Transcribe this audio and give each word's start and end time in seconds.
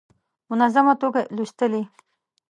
منظمه 0.51 0.93
توګه 1.01 1.21
لوستلې. 1.35 1.81